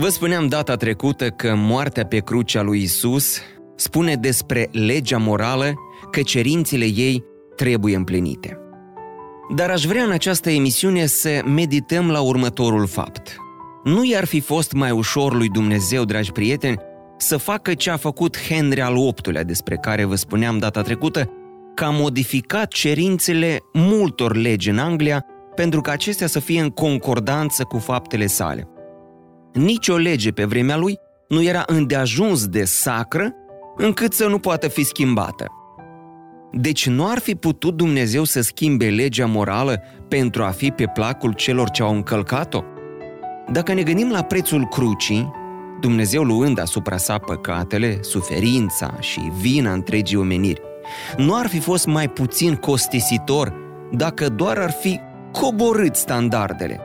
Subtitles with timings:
[0.00, 3.38] Vă spuneam data trecută că moartea pe crucea lui Isus
[3.76, 5.74] spune despre legea morală
[6.10, 7.24] că cerințele ei
[7.56, 8.58] trebuie împlinite.
[9.54, 13.36] Dar aș vrea în această emisiune să medităm la următorul fapt.
[13.84, 16.78] Nu i-ar fi fost mai ușor lui Dumnezeu, dragi prieteni,
[17.16, 21.30] să facă ce a făcut Henry al VIII-lea, despre care vă spuneam data trecută,
[21.74, 25.24] că a modificat cerințele multor legi în Anglia
[25.54, 28.68] pentru ca acestea să fie în concordanță cu faptele sale.
[29.52, 30.98] Nici o lege pe vremea lui
[31.28, 33.34] nu era îndeajuns de sacră
[33.76, 35.46] încât să nu poată fi schimbată.
[36.52, 41.32] Deci nu ar fi putut Dumnezeu să schimbe legea morală pentru a fi pe placul
[41.32, 42.62] celor ce au încălcat-o?
[43.52, 45.30] Dacă ne gândim la prețul crucii,
[45.80, 50.60] Dumnezeu luând asupra sa păcatele, suferința și vina întregii omeniri,
[51.16, 53.54] nu ar fi fost mai puțin costisitor
[53.92, 55.00] dacă doar ar fi
[55.32, 56.80] coborât standardele,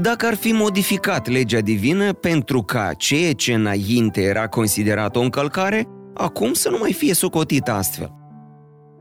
[0.00, 5.86] dacă ar fi modificat legea divină pentru ca ceea ce înainte era considerat o încălcare,
[6.14, 8.12] acum să nu mai fie socotit astfel.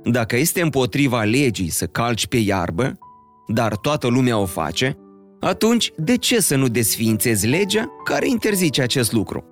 [0.03, 2.97] Dacă este împotriva legii să calci pe iarbă,
[3.47, 4.97] dar toată lumea o face,
[5.39, 9.44] atunci de ce să nu desființezi legea care interzice acest lucru?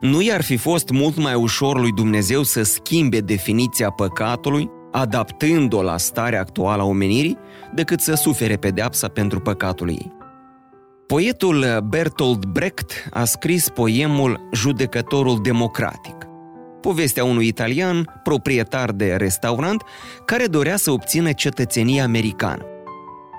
[0.00, 5.96] Nu i-ar fi fost mult mai ușor lui Dumnezeu să schimbe definiția păcatului, adaptând-o la
[5.96, 7.38] starea actuală a omenirii,
[7.74, 10.20] decât să sufere pedeapsa pentru păcatul ei?
[11.12, 16.14] Poetul Bertolt Brecht a scris poemul Judecătorul democratic,
[16.80, 19.82] povestea unui italian, proprietar de restaurant,
[20.24, 22.64] care dorea să obțină cetățenia americană.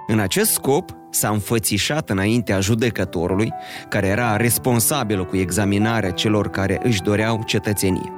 [0.07, 3.49] În acest scop, s-a înfățișat înaintea judecătorului,
[3.89, 8.11] care era responsabil cu examinarea celor care își doreau cetățenie.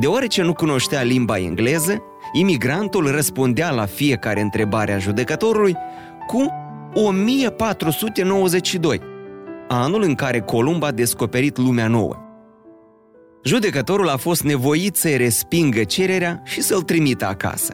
[0.00, 2.02] Deoarece nu cunoștea limba engleză,
[2.32, 5.76] imigrantul răspundea la fiecare întrebare a judecătorului
[6.26, 6.52] cu
[7.04, 9.00] 1492,
[9.68, 12.16] anul în care Columb a descoperit lumea nouă.
[13.44, 17.72] Judecătorul a fost nevoit să-i respingă cererea și să-l trimită acasă.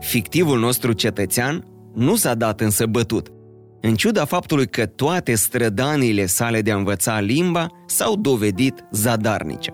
[0.00, 1.64] Fictivul nostru cetățean
[1.94, 3.28] nu s-a dat însă bătut,
[3.80, 9.70] în ciuda faptului că toate strădaniile sale de a învăța limba s-au dovedit zadarnice.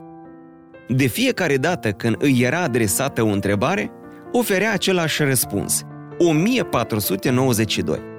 [0.89, 3.91] De fiecare dată când îi era adresată o întrebare,
[4.33, 5.83] oferea același răspuns,
[6.19, 8.12] 1492.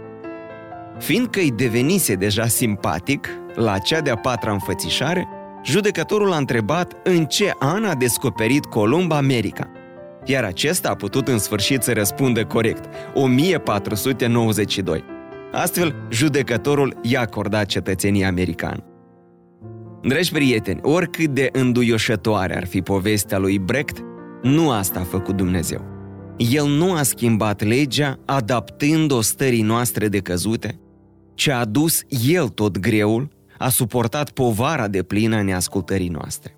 [1.03, 5.27] Fiindcă îi devenise deja simpatic, la cea de-a patra înfățișare,
[5.63, 9.71] judecătorul a întrebat în ce an a descoperit Columb America.
[10.25, 15.03] Iar acesta a putut în sfârșit să răspundă corect, 1492.
[15.51, 18.83] Astfel, judecătorul i-a acordat cetățenia americană.
[20.01, 23.97] Dragi prieteni, oricât de înduioșătoare ar fi povestea lui Brecht,
[24.41, 25.85] nu asta a făcut Dumnezeu.
[26.37, 30.77] El nu a schimbat legea adaptând-o stării noastre de căzute,
[31.33, 36.57] ce a adus El tot greul, a suportat povara de plină a neascultării noastre.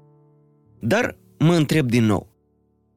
[0.80, 2.28] Dar mă întreb din nou,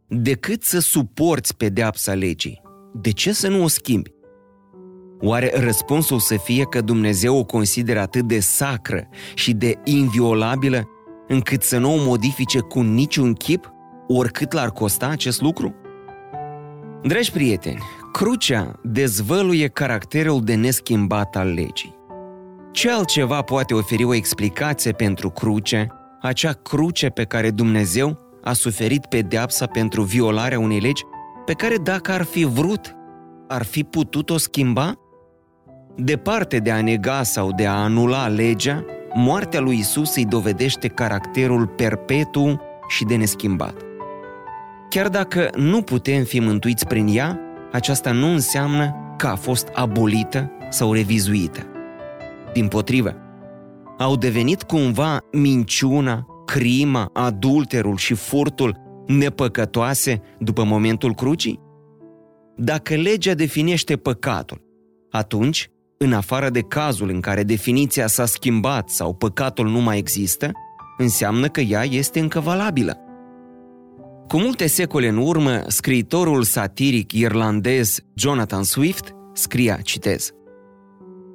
[0.08, 2.62] decât să suporți pedeapsa legii,
[2.94, 4.16] de ce să nu o schimbi?
[5.20, 10.88] Oare răspunsul să fie că Dumnezeu o consideră atât de sacră și de inviolabilă
[11.28, 13.72] încât să nu o modifice cu niciun chip,
[14.08, 15.74] oricât l-ar costa acest lucru?
[17.02, 21.96] Dragi prieteni, crucea dezvăluie caracterul de neschimbat al legii.
[22.72, 25.88] Ce altceva poate oferi o explicație pentru cruce,
[26.20, 31.02] acea cruce pe care Dumnezeu a suferit pedeapsa pentru violarea unei legi
[31.44, 32.96] pe care dacă ar fi vrut,
[33.48, 34.94] ar fi putut o schimba?
[35.96, 38.84] Departe de a nega sau de a anula legea,
[39.14, 43.74] moartea lui Isus îi dovedește caracterul perpetu și de neschimbat.
[44.88, 47.40] Chiar dacă nu putem fi mântuiți prin ea,
[47.72, 51.66] aceasta nu înseamnă că a fost abolită sau revizuită.
[52.52, 53.16] Din potrivă,
[53.98, 58.76] au devenit cumva minciuna, crima, adulterul și furtul
[59.06, 61.60] nepăcătoase după momentul crucii?
[62.56, 64.62] Dacă legea definește păcatul,
[65.10, 70.50] atunci, în afară de cazul în care definiția s-a schimbat sau păcatul nu mai există,
[70.98, 73.07] înseamnă că ea este încă valabilă.
[74.28, 80.30] Cu multe secole în urmă, scriitorul satiric irlandez Jonathan Swift scria, citez,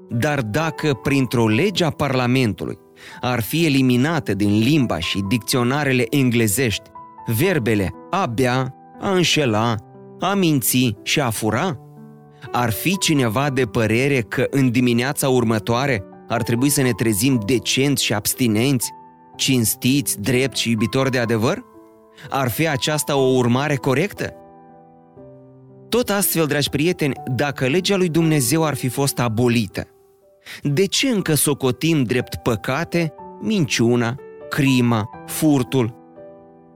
[0.10, 2.78] Dar dacă printr-o lege a Parlamentului
[3.22, 6.90] ar fi eliminate din limba și dicționarele englezești
[7.38, 9.75] verbele a bea, a înșela,
[10.19, 11.80] a minți și a fura?
[12.51, 18.04] Ar fi cineva de părere că în dimineața următoare ar trebui să ne trezim decenți
[18.04, 18.92] și abstinenți,
[19.36, 21.72] cinstiți, drept și iubitori de adevăr?
[22.30, 24.33] Ar fi aceasta o urmare corectă?
[25.89, 29.88] Tot astfel, dragi prieteni, dacă legea lui Dumnezeu ar fi fost abolită,
[30.62, 34.15] de ce încă socotim drept păcate minciuna,
[34.50, 36.01] crima, furtul?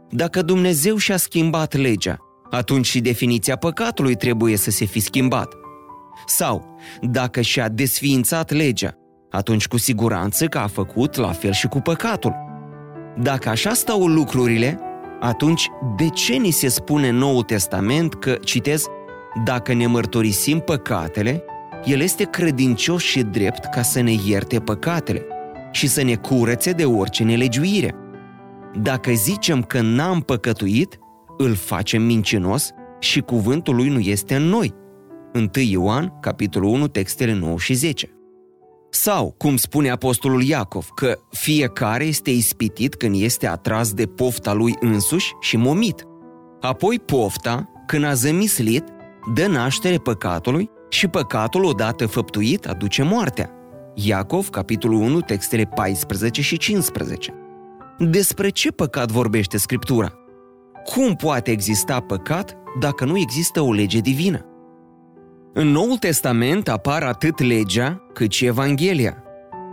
[0.09, 2.17] Dacă Dumnezeu și-a schimbat legea,
[2.49, 5.53] atunci și definiția păcatului trebuie să se fi schimbat.
[6.25, 8.93] Sau, dacă și-a desființat legea,
[9.29, 12.35] atunci cu siguranță că a făcut la fel și cu păcatul.
[13.21, 14.79] Dacă așa stau lucrurile,
[15.19, 18.85] atunci de ce ni se spune în Noul Testament că, citez,
[19.43, 21.43] dacă ne mărturisim păcatele,
[21.85, 25.25] El este credincios și drept ca să ne ierte păcatele
[25.71, 27.95] și să ne curețe de orice nelegiuire.
[28.81, 30.99] Dacă zicem că n-am păcătuit,
[31.37, 34.73] îl facem mincinos și cuvântul lui nu este în noi.
[35.33, 38.16] 1 Ioan, capitolul 1, textele 9 și 10.
[38.89, 44.75] Sau, cum spune apostolul Iacov, că fiecare este ispitit când este atras de pofta lui
[44.79, 46.07] însuși și momit.
[46.61, 48.83] Apoi pofta, când a zămislit,
[49.33, 53.51] dă naștere păcatului și păcatul odată făptuit aduce moartea.
[53.95, 57.33] Iacov, capitolul 1, textele 14 și 15.
[57.99, 60.13] Despre ce păcat vorbește Scriptura?
[60.83, 64.45] Cum poate exista păcat dacă nu există o lege divină?
[65.59, 69.23] În Noul Testament apar atât legea cât și Evanghelia.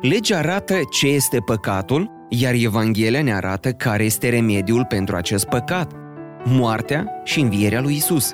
[0.01, 5.93] Legea arată ce este păcatul, iar Evanghelia ne arată care este remediul pentru acest păcat,
[6.45, 8.33] moartea și învierea lui Isus.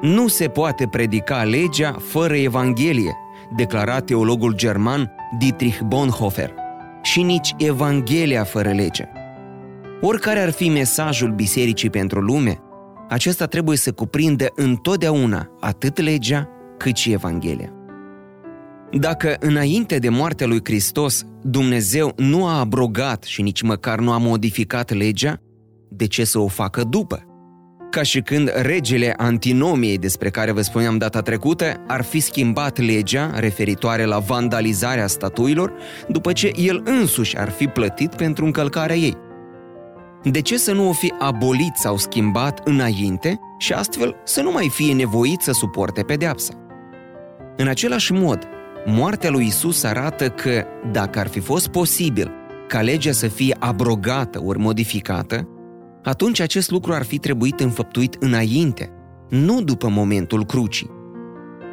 [0.00, 3.16] Nu se poate predica legea fără Evanghelie,
[3.56, 6.54] declara teologul german Dietrich Bonhoeffer,
[7.02, 9.04] și nici Evanghelia fără lege.
[10.00, 12.60] Oricare ar fi mesajul bisericii pentru lume,
[13.08, 17.70] acesta trebuie să cuprindă întotdeauna atât legea cât și Evanghelia.
[18.90, 24.18] Dacă înainte de moartea lui Hristos Dumnezeu nu a abrogat și nici măcar nu a
[24.18, 25.40] modificat legea,
[25.88, 27.24] de ce să o facă după?
[27.90, 33.30] Ca și când regele antinomiei despre care vă spuneam data trecută ar fi schimbat legea
[33.34, 35.72] referitoare la vandalizarea statuilor
[36.08, 39.16] după ce el însuși ar fi plătit pentru încălcarea ei.
[40.30, 44.68] De ce să nu o fi abolit sau schimbat înainte și astfel să nu mai
[44.68, 46.54] fie nevoit să suporte pedeapsa?
[47.56, 48.48] În același mod,
[48.86, 52.30] moartea lui Isus arată că, dacă ar fi fost posibil
[52.68, 55.48] ca legea să fie abrogată ori modificată,
[56.02, 58.90] atunci acest lucru ar fi trebuit înfăptuit înainte,
[59.28, 60.90] nu după momentul crucii.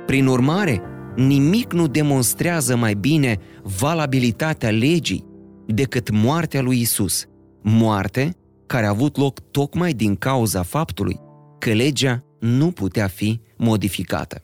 [0.05, 0.81] Prin urmare,
[1.15, 3.38] nimic nu demonstrează mai bine
[3.79, 5.25] valabilitatea legii
[5.65, 7.25] decât moartea lui Isus,
[7.61, 8.35] moarte
[8.73, 11.19] care a avut loc tocmai din cauza faptului
[11.59, 14.43] că legea nu putea fi modificată.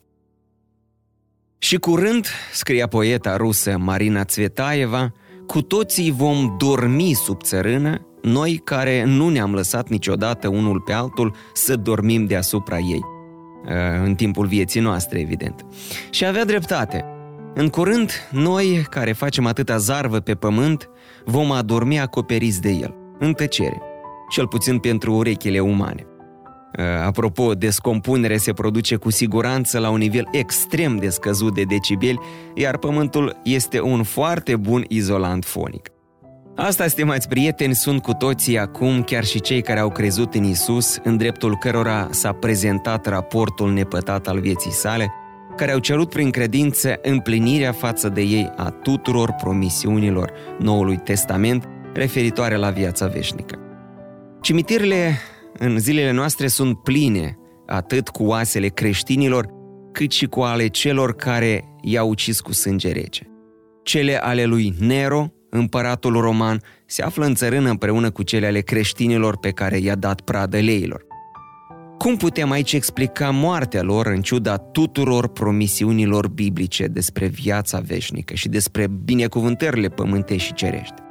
[1.58, 5.14] Și curând, scria poeta rusă Marina Tsvetaeva,
[5.48, 11.36] cu toții vom dormi sub țărână, noi care nu ne-am lăsat niciodată unul pe altul
[11.54, 13.04] să dormim deasupra ei.
[13.04, 13.72] Uh,
[14.04, 15.66] în timpul vieții noastre, evident.
[16.10, 17.06] Și avea dreptate.
[17.54, 20.90] În curând, noi, care facem atâta zarvă pe pământ,
[21.26, 23.89] vom adormi acoperiți de el, în tăcere
[24.30, 26.04] cel puțin pentru urechile umane.
[26.78, 32.20] Uh, apropo, descompunere se produce cu siguranță la un nivel extrem de scăzut de decibeli,
[32.54, 35.90] iar pământul este un foarte bun izolant fonic.
[36.56, 41.00] Asta, stimați prieteni, sunt cu toții acum chiar și cei care au crezut în Isus,
[41.04, 45.14] în dreptul cărora s-a prezentat raportul nepătat al vieții sale,
[45.56, 52.56] care au cerut prin credință împlinirea față de ei a tuturor promisiunilor Noului Testament referitoare
[52.56, 53.69] la viața veșnică.
[54.42, 55.18] Cimitirile
[55.58, 59.48] în zilele noastre sunt pline atât cu oasele creștinilor,
[59.92, 63.28] cât și cu ale celor care i-au ucis cu sânge rece.
[63.84, 69.38] Cele ale lui Nero, împăratul roman, se află în țărână împreună cu cele ale creștinilor
[69.38, 71.06] pe care i-a dat pradă leilor.
[71.98, 78.50] Cum putem aici explica moartea lor în ciuda tuturor promisiunilor biblice despre viața veșnică și
[78.50, 81.08] despre binecuvântările pământești și cerești?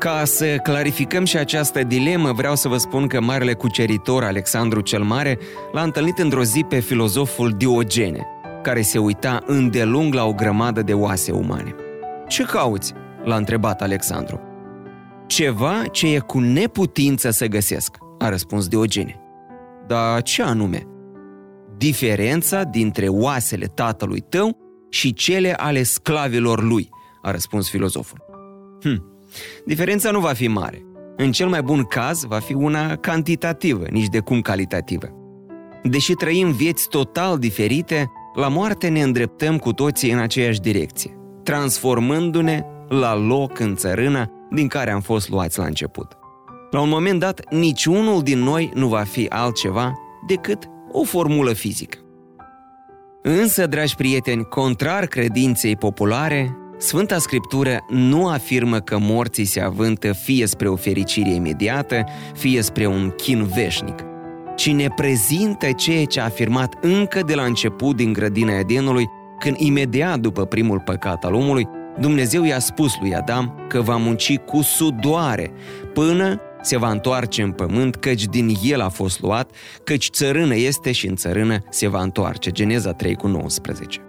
[0.00, 5.02] Ca să clarificăm și această dilemă, vreau să vă spun că marele cuceritor Alexandru cel
[5.02, 5.38] Mare
[5.72, 8.26] l-a întâlnit într-o zi pe filozoful Diogene,
[8.62, 11.74] care se uita îndelung la o grămadă de oase umane.
[12.28, 12.92] Ce cauți?"
[13.24, 14.40] l-a întrebat Alexandru.
[15.26, 19.20] Ceva ce e cu neputință să găsesc, a răspuns Diogene.
[19.86, 20.86] Dar ce anume?
[21.76, 24.56] Diferența dintre oasele tatălui tău
[24.90, 26.88] și cele ale sclavilor lui,
[27.22, 28.18] a răspuns filozoful.
[28.82, 29.09] Hm.
[29.64, 30.84] Diferența nu va fi mare.
[31.16, 35.08] În cel mai bun caz va fi una cantitativă, nici de cum calitativă.
[35.82, 42.64] Deși trăim vieți total diferite, la moarte ne îndreptăm cu toții în aceeași direcție, transformându-ne
[42.88, 46.06] la loc în țărâna din care am fost luați la început.
[46.70, 49.92] La un moment dat, niciunul din noi nu va fi altceva
[50.26, 51.98] decât o formulă fizică.
[53.22, 60.46] Însă, dragi prieteni, contrar credinței populare, Sfânta Scriptură nu afirmă că morții se avântă fie
[60.46, 64.04] spre o fericire imediată, fie spre un chin veșnic,
[64.56, 69.08] ci ne prezintă ceea ce a afirmat încă de la început din grădina Edenului,
[69.38, 71.68] când imediat după primul păcat al omului,
[71.98, 75.50] Dumnezeu i-a spus lui Adam că va munci cu sudoare
[75.94, 79.50] până se va întoarce în pământ, căci din el a fost luat,
[79.84, 82.50] căci țărână este și în țărână se va întoarce.
[82.50, 84.00] Geneza 3 cu 19.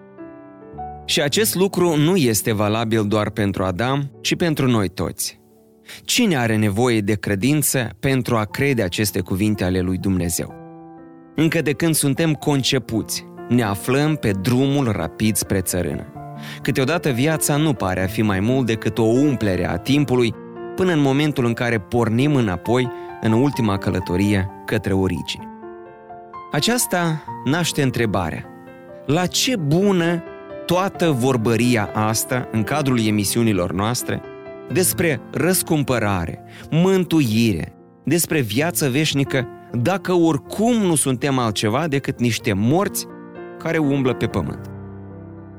[1.06, 5.40] Și acest lucru nu este valabil doar pentru Adam, ci pentru noi toți.
[6.04, 10.54] Cine are nevoie de credință pentru a crede aceste cuvinte ale lui Dumnezeu?
[11.36, 16.06] Încă de când suntem concepuți, ne aflăm pe drumul rapid spre țărână.
[16.62, 20.34] Câteodată viața nu pare a fi mai mult decât o umplere a timpului
[20.76, 22.92] până în momentul în care pornim înapoi
[23.22, 25.48] în ultima călătorie către origini.
[26.52, 28.46] Aceasta naște întrebarea.
[29.06, 30.24] La ce bună
[30.66, 34.22] toată vorbăria asta în cadrul emisiunilor noastre
[34.72, 43.06] despre răscumpărare, mântuire, despre viață veșnică, dacă oricum nu suntem altceva decât niște morți
[43.58, 44.70] care umblă pe pământ.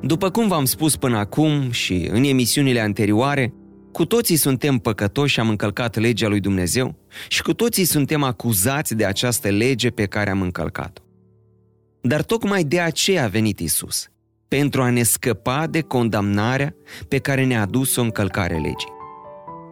[0.01, 3.55] După cum v-am spus până acum și în emisiunile anterioare,
[3.93, 8.95] cu toții suntem păcătoși și am încălcat legea lui Dumnezeu și cu toții suntem acuzați
[8.95, 11.03] de această lege pe care am încălcat-o.
[12.01, 14.12] Dar tocmai de aceea a venit Isus,
[14.57, 16.75] pentru a ne scăpa de condamnarea
[17.09, 18.93] pe care ne-a adus-o încălcare legii.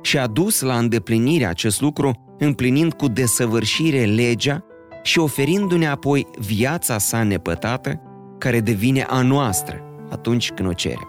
[0.02, 4.64] Și a dus la îndeplinire acest lucru, împlinind cu desăvârșire legea
[5.02, 8.00] și oferindu-ne apoi viața sa nepătată,
[8.38, 11.08] care devine a noastră atunci când o cerem.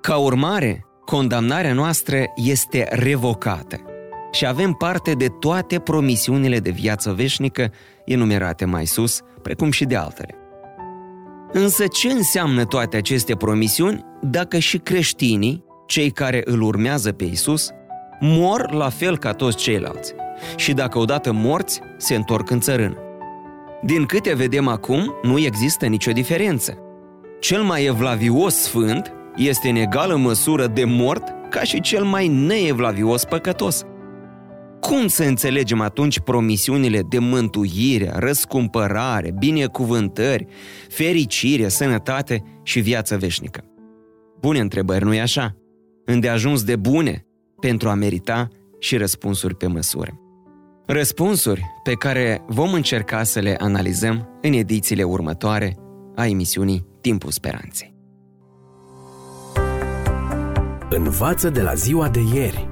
[0.00, 3.80] Ca urmare, condamnarea noastră este revocată
[4.30, 7.72] și avem parte de toate promisiunile de viață veșnică
[8.04, 10.36] enumerate mai sus, precum și de altele.
[11.52, 17.70] Însă ce înseamnă toate aceste promisiuni dacă și creștinii, cei care îl urmează pe Isus,
[18.20, 20.14] mor la fel ca toți ceilalți
[20.56, 22.96] și dacă odată morți, se întorc în țărână?
[23.84, 26.78] Din câte vedem acum, nu există nicio diferență.
[27.40, 33.24] Cel mai evlavios sfânt este în egală măsură de mort ca și cel mai neevlavios
[33.24, 33.84] păcătos.
[34.88, 40.46] Cum să înțelegem atunci promisiunile de mântuire, răscumpărare, binecuvântări,
[40.88, 43.64] fericire, sănătate și viață veșnică?
[44.40, 45.56] Bune întrebări, nu-i așa?
[46.04, 47.26] Îndeajuns de bune
[47.60, 48.48] pentru a merita
[48.78, 50.20] și răspunsuri pe măsură.
[50.86, 55.76] Răspunsuri pe care vom încerca să le analizăm în edițiile următoare
[56.16, 57.94] a emisiunii Timpul Speranței.
[60.90, 62.71] Învață de la ziua de ieri.